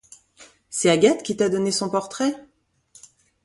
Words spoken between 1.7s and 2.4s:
son portrait?